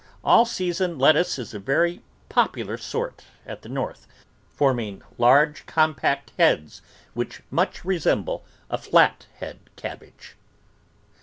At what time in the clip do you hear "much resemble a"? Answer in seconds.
7.51-8.79